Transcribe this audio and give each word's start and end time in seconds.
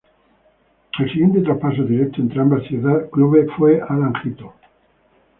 El 0.97 1.09
siguiente 1.11 1.41
traspaso 1.41 1.83
directo 1.83 2.21
entre 2.21 2.41
ambos 2.41 2.63
clubes 3.11 3.47
fue 3.55 3.79
Alan 3.87 4.13
Hinton. 4.23 4.49